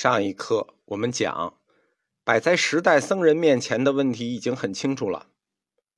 [0.00, 1.60] 上一课我们讲，
[2.22, 5.32] 摆在时代僧人面前的问题已经很清楚了，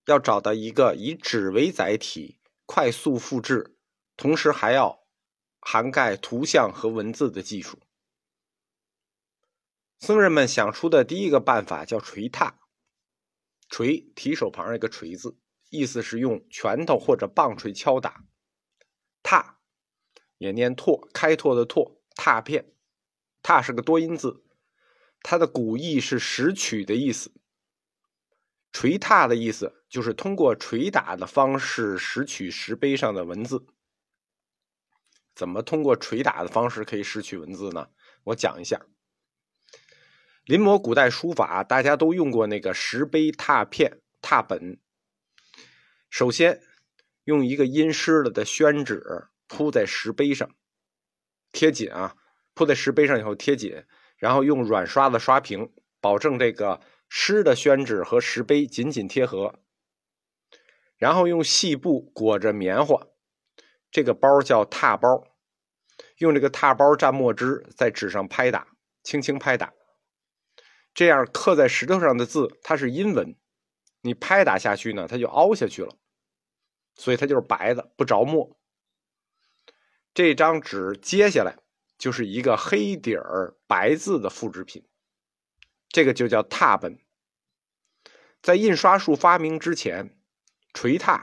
[0.07, 3.77] 要找到一个以纸为载体、快速复制，
[4.17, 5.07] 同时还要
[5.61, 7.79] 涵盖图像和文字的技术。
[9.99, 12.59] 僧人们想出的第一个办法叫捶踏，
[13.69, 15.37] 捶提手旁一个锤字，
[15.69, 18.25] 意思是用拳头或者棒槌敲打；
[19.23, 19.59] 踏
[20.39, 22.73] 也念拓，开拓的拓，拓片。
[23.43, 24.43] 踏是个多音字，
[25.23, 27.33] 它的古意是拾取的意思。
[28.73, 33.67] 捶踏的意思就是通过捶打的方式拾取石碑上的文字。
[35.35, 37.89] 怎么通过捶打的方式可以拾取文字呢？
[38.25, 38.81] 我讲一下。
[40.45, 44.79] 临摹古代书法，大家都用过那个石碑拓片、拓本。
[46.09, 46.63] 首先，
[47.25, 50.55] 用一个阴湿了的宣纸铺在石碑上，
[51.53, 52.17] 贴紧啊。
[52.61, 53.87] 铺在石碑上以后贴紧，
[54.19, 59.59] 然后用软刷子刷平，保证这个湿的宣纸和石碑紧紧贴合。
[60.99, 63.07] 然后用细布裹着棉花，
[63.91, 65.27] 这个包叫踏包，
[66.19, 68.69] 用这个踏包蘸墨汁在纸上拍打，
[69.03, 69.73] 轻轻拍打，
[70.93, 73.35] 这样刻在石头上的字它是阴文，
[74.03, 75.97] 你拍打下去呢，它就凹下去了，
[76.95, 78.55] 所以它就是白的，不着墨。
[80.13, 81.57] 这张纸揭下来。
[82.01, 84.83] 就是一个黑底儿白字的复制品，
[85.91, 86.99] 这个就叫拓本。
[88.41, 90.19] 在印刷术发明之前，
[90.73, 91.21] 锤拓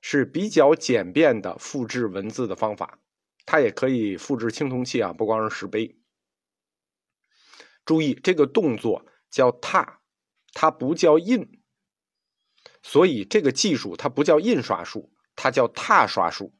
[0.00, 2.98] 是比较简便的复制文字的方法，
[3.46, 5.96] 它也可以复制青铜器啊，不光是石碑。
[7.84, 10.00] 注意，这个动作叫拓，
[10.52, 11.62] 它不叫印，
[12.82, 16.52] 所以这个技术它不叫印刷术，它叫拓刷术。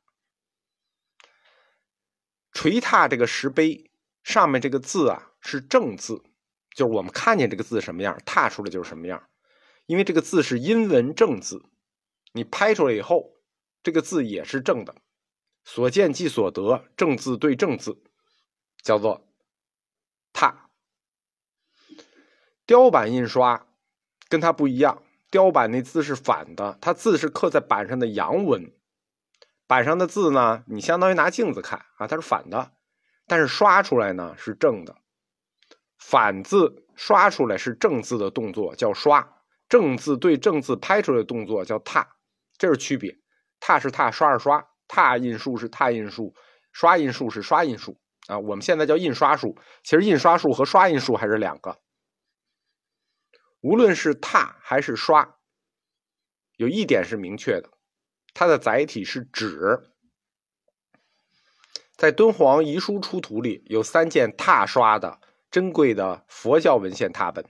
[2.66, 3.92] 锤拓这个石碑
[4.24, 6.24] 上面这个字啊是正字，
[6.74, 9.28] 就是我们看见这个字什么样，拓出来就是什么样。
[9.86, 11.62] 因为这个字是阴文正字，
[12.32, 13.36] 你拍出来以后，
[13.84, 14.96] 这个字也是正的。
[15.62, 18.02] 所见即所得，正字对正字，
[18.82, 19.28] 叫做
[20.32, 20.52] 拓。
[22.66, 23.64] 雕版印刷
[24.28, 28.72] 跟它不一样，雕版那字是反的，它字是刻在板上的阳文。
[29.66, 32.72] 板上的字呢，你相当于拿镜子看啊，它是反的，
[33.26, 34.96] 但是刷出来呢是正的。
[35.98, 42.06] 反字刷出来是正字的动作叫刷，正字对正字拍出来的动作叫拓，
[42.56, 43.18] 这是区别。
[43.58, 46.32] 拓是拓，刷是刷，拓印术是拓印术，
[46.72, 47.98] 刷印术是刷印术
[48.28, 48.38] 啊。
[48.38, 51.80] 我们现在叫印刷术，其实印刷术和刷印术还是两个。
[53.62, 55.36] 无论是拓还是刷，
[56.56, 57.70] 有一点是明确的。
[58.38, 59.88] 它的载体是纸，
[61.96, 67.46] 在敦煌遗书出土里有三件拓刷的珍贵的佛教文献拓本，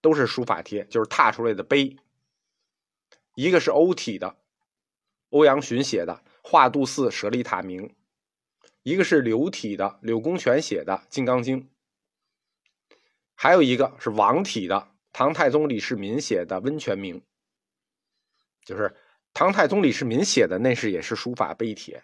[0.00, 1.96] 都是书法帖，就是拓出来的碑。
[3.36, 4.36] 一个是欧体的，
[5.30, 7.88] 欧阳询写的《化度寺舍利塔铭》；
[8.82, 11.60] 一个是柳体的，柳公权写的《金刚经》；
[13.36, 17.20] 还有一个是王体的，唐太宗李世民写的《温泉铭》，
[18.64, 18.96] 就是。
[19.38, 22.02] 唐太宗李世民写的那是也是书法碑帖，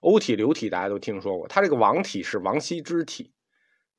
[0.00, 1.48] 欧体、流体大家都听说过。
[1.48, 3.32] 他这个王体是王羲之体，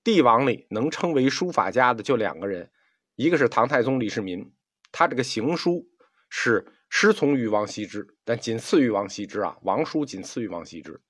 [0.04, 2.70] 帝王里能称为书法家的就两个人，
[3.16, 4.54] 一个是唐太宗李世民，
[4.92, 5.88] 他这个行书
[6.30, 11.02] 是师从于王羲之，但仅次于王羲之啊，王书仅次于王羲之。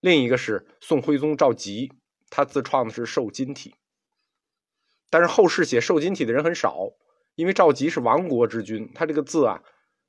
[0.00, 1.90] 另一个是宋徽宗赵佶，
[2.28, 3.74] 他自创的是瘦金体，
[5.08, 6.90] 但是后世写瘦金体的人很少，
[7.34, 9.62] 因为赵佶是亡国之君，他这个字啊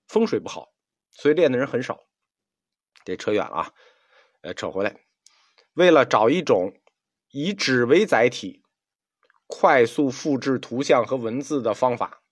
[0.09, 0.72] 风水不好。
[1.15, 2.07] 所以练的人很少，
[3.05, 3.73] 这扯远了啊，
[4.41, 4.99] 呃，扯回来，
[5.73, 6.73] 为了找一种
[7.29, 8.63] 以纸为载体、
[9.47, 12.23] 快速复制图像和文字的方法，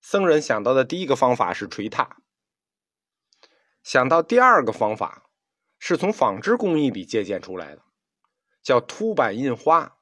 [0.00, 2.16] 僧人想到的第一个方法是锤拓，
[3.82, 5.28] 想到第二个方法
[5.78, 7.82] 是从纺织工艺里借鉴出来的，
[8.62, 9.98] 叫凸版印花。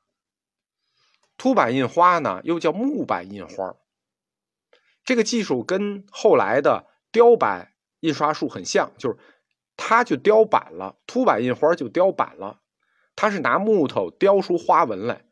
[1.38, 3.74] 凸版印花呢，又叫木版印花，
[5.02, 7.71] 这个技术跟后来的雕版。
[8.02, 9.16] 印刷术很像，就是
[9.76, 12.60] 它就雕版了，凸版印花就雕版了。
[13.14, 15.24] 它是拿木头雕出花纹来，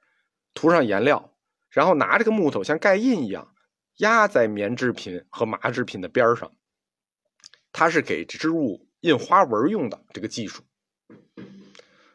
[0.55, 1.35] 涂上颜料，
[1.71, 3.55] 然后拿这个木头像盖印一样
[3.97, 6.53] 压在棉制品和麻制品的边上。
[7.73, 10.63] 它是给织物印花纹用的这个技术。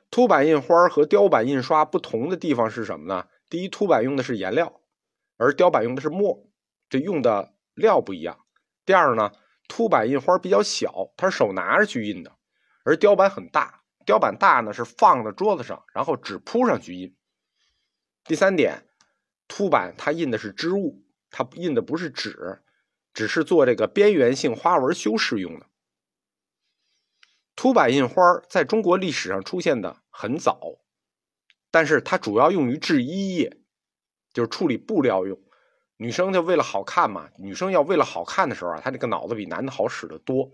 [0.10, 3.28] 凸版印花和雕版印刷不同的地方是什么呢？
[3.50, 4.80] 第一，凸版用的是颜料，
[5.36, 6.48] 而雕版用的是墨，
[6.90, 8.40] 这用的料不一样。
[8.86, 9.34] 第二呢？
[9.68, 12.36] 凸版印花比较小，它是手拿着去印的，
[12.84, 13.82] 而雕版很大。
[14.06, 17.16] 雕版大呢是放在桌子上，然后纸铺上去印。
[18.24, 18.88] 第三点，
[19.48, 22.62] 凸版它印的是织物，它印的不是纸，
[23.14, 25.66] 只是做这个边缘性花纹修饰用的。
[27.56, 30.60] 凸版印花在中国历史上出现的很早，
[31.72, 33.58] 但是它主要用于制衣业，
[34.34, 35.42] 就是处理布料用。
[35.98, 40.52] 女生就为了好看嘛，女生要为了好看的时候啊，她这个脑子比男的好使得多。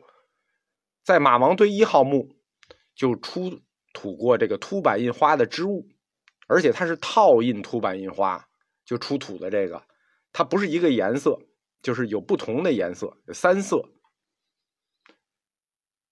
[1.03, 2.35] 在马王堆一号墓
[2.93, 3.61] 就出
[3.91, 5.87] 土过这个凸版印花的织物，
[6.47, 8.47] 而且它是套印凸版印花
[8.85, 9.83] 就出土的这个，
[10.31, 11.39] 它不是一个颜色，
[11.81, 13.89] 就是有不同的颜色，有三色。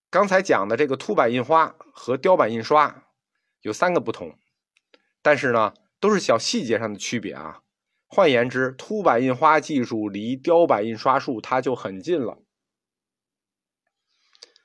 [0.09, 3.03] 刚才讲的这个凸版印花和雕版印刷
[3.61, 4.39] 有三个不同，
[5.21, 7.61] 但是呢，都是小细节上的区别啊。
[8.11, 12.39] 换言之，凸版印花技术离雕版印刷术它就很近了。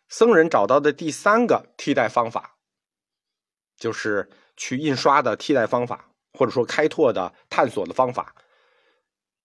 [0.08, 2.56] 僧人找到的第三个替代方法，
[3.76, 8.34] 就是去印刷的替代方法，或者说开拓的探索的方法，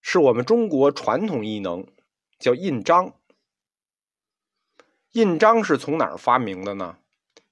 [0.01, 1.85] 是我们中国传统艺能，
[2.39, 3.19] 叫印章。
[5.11, 6.99] 印章是从哪儿发明的呢？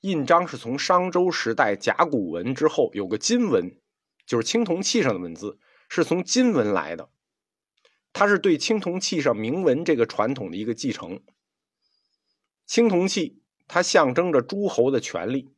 [0.01, 3.81] 印章是从商周时代甲骨文之后有个金文，
[4.25, 7.09] 就是青铜器上的文字，是从金文来的。
[8.13, 11.21] 它是对青铜器上铭文这个传统的一个继承。
[12.65, 15.53] 青铜器它象征着诸侯的权利，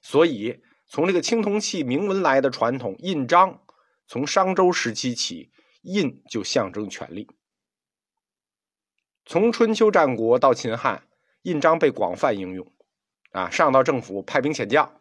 [0.00, 3.62] 所以从这个青铜器铭文来的传统印章，
[4.06, 5.52] 从商周时期起，
[5.82, 7.28] 印就象征权力。
[9.24, 11.06] 从春秋战国到秦汉。
[11.42, 12.72] 印章被广泛应用，
[13.32, 14.98] 啊，上到政府派兵遣将，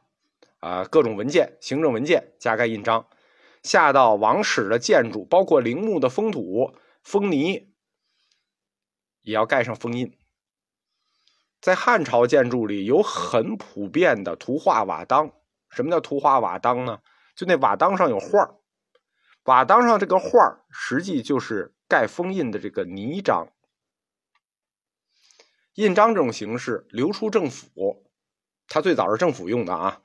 [0.60, 3.08] 啊，各种文件、行政文件加盖印章；
[3.63, 7.74] 下到王室的建筑，包括陵墓的封土、封泥，
[9.21, 10.18] 也要盖上封印。
[11.62, 15.31] 在汉朝建筑里有很普遍的图画瓦当。
[15.69, 17.00] 什么叫图画瓦当呢？
[17.36, 18.56] 就那瓦当上有画
[19.45, 23.48] 瓦当上这个画实际就是盖封印的这个泥章。
[25.75, 28.06] 印章这种形式流出政府，
[28.68, 30.01] 它最早是政府用的啊。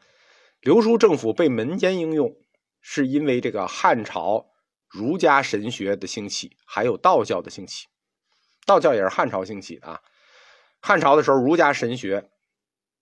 [0.60, 2.34] 流出政府被民间应用，
[2.81, 4.47] 是因为这个汉朝
[4.89, 7.87] 儒家神学的兴起，还有道教的兴起。
[8.65, 10.01] 道教也是汉朝兴起的啊。
[10.81, 12.31] 汉朝的时候，儒家神学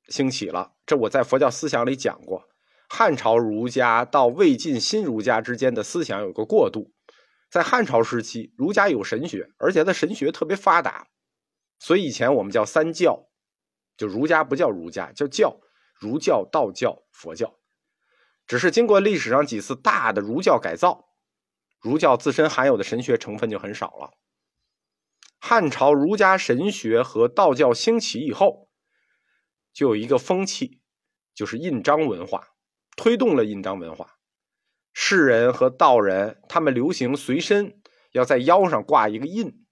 [0.09, 2.49] 兴起了，这我在佛教思想里讲过。
[2.89, 6.93] 汉朝儒家到魏晋新儒家之间的思想有个过渡，
[7.51, 11.09] 在汉朝时期，儒家有神学，而且它神学特别发达。
[11.79, 13.29] 所以以前我们叫三教，
[13.97, 15.61] 就儒家不叫儒家，叫教，
[15.99, 17.59] 儒教、道教、佛教。
[18.47, 21.09] 只是经过历史上几次大的儒教改造，
[21.81, 24.13] 儒教自身含有的神学成分就很少了。
[25.39, 28.69] 汉朝儒家神学和道教兴起以后，
[29.73, 30.81] 就有一个风气，
[31.35, 32.49] 就是印章文化，
[32.97, 34.17] 推动了印章文化。
[34.93, 37.83] 士人和道人他们流行随身
[38.13, 39.67] 要在腰上挂一个印。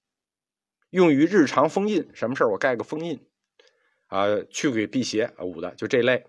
[0.90, 3.26] 用于日常封印，什么事儿我盖个封印，
[4.06, 6.24] 啊，去给辟邪捂的，就这类。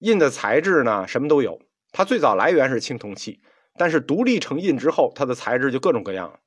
[0.00, 1.62] 印的材质呢，什么都有。
[1.92, 3.40] 它最早来源是青铜器，
[3.74, 6.40] 但是独立成印之后，它的材质就各种各样。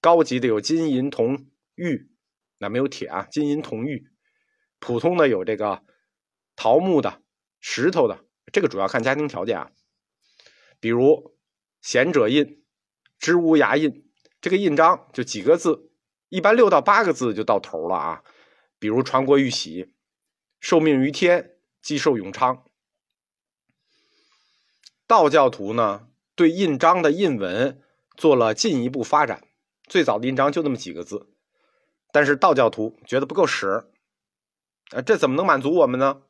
[0.00, 2.10] 高级的有金银铜玉，
[2.58, 4.08] 那没有铁啊，金银铜玉。
[4.78, 5.82] 普通的有这个
[6.56, 7.20] 桃木的、
[7.60, 9.70] 石头的，这个主要看家庭条件啊。
[10.80, 11.36] 比如
[11.82, 12.64] 贤者印、
[13.18, 15.90] 知乌牙印，这个印章就几个字。
[16.30, 18.24] 一般六到八个字就到头了啊，
[18.78, 19.92] 比如“传国玉玺
[20.60, 22.64] ”，“受命于天”，“既寿永昌”。
[25.10, 27.82] 道教徒呢，对印章的印文
[28.16, 29.42] 做了进一步发展。
[29.88, 31.26] 最早的印章就那么几个字，
[32.12, 33.88] 但是道教徒觉得不够使，
[34.92, 36.22] 啊，这怎么能满足我们呢？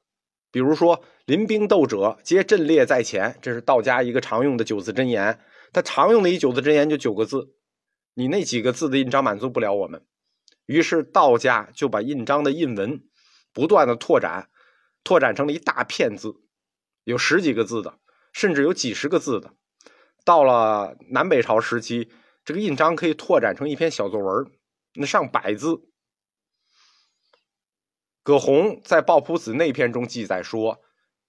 [0.50, 5.38] 比如说“临兵斗者，皆阵列在前”，这是道家一个常用的九字真言。
[5.74, 7.52] 他常用的一九字真言就九个字。
[8.14, 10.02] 你那几个字的印章满足不了我们，
[10.64, 13.04] 于是道家就把印章的印文
[13.52, 14.48] 不断的拓展，
[15.04, 16.36] 拓展成了一大片字，
[17.04, 17.98] 有十几个字的，
[18.32, 19.52] 甚至有几十个字的。
[20.24, 22.10] 到了南北朝时期，
[22.44, 24.50] 这个印章可以拓展成一篇小作文，
[24.94, 25.82] 那上百字。
[28.22, 30.80] 葛洪在《抱朴子内篇》中记载说：“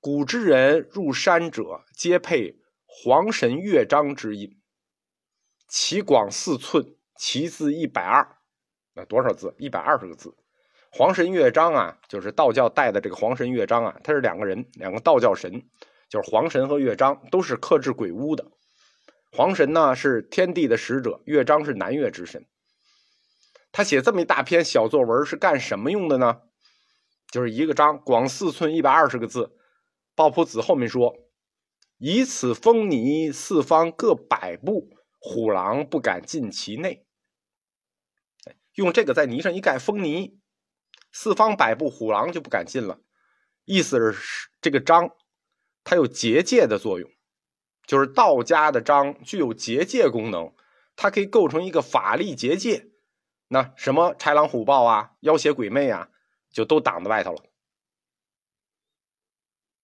[0.02, 4.60] 古之人入山者，皆配黄神乐章之印。”
[5.70, 8.38] 其广四寸，其字一百二，
[8.94, 9.56] 那多少字？
[9.58, 10.36] 一百二十个字。
[10.92, 15.64] 黄神乐章啊，就是道教带的这个黄神乐章啊，它是两个人，两个道教神，
[16.12, 18.52] 就是黄神和乐章，都是克制鬼巫的。
[19.32, 22.46] 黄神呢是天地的使者，乐章是南岳之神。
[23.72, 26.42] 他写这么一大篇小作文是干什么用的呢？
[27.32, 29.56] 就是一个章，广四寸，一百二十个字。
[30.14, 31.16] 鲍朴子后面说，
[31.98, 37.06] 以此封泥，四方各百步，虎狼不敢进其内。
[38.74, 40.38] 用这个在泥上一盖封泥，
[41.14, 43.00] 四方百步，虎狼就不敢进了。
[43.64, 45.16] 意思是这个章，
[45.84, 47.10] 它有结界的作用，
[47.86, 50.54] 就是道家的章具有结界功能，
[50.96, 52.88] 它可以构成一个法力结界。
[53.48, 56.10] 那什么豺狼虎豹啊，妖邪鬼魅啊，
[56.50, 57.44] 就都挡在外头了。